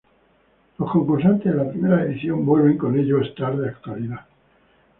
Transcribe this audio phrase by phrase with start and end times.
[0.79, 4.25] Los concursantes de la primera edición vuelven con ello a estar de actualidad.